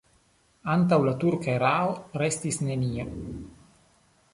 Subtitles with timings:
[0.75, 1.93] Antaŭ la turka erao
[2.25, 3.11] restis nenio.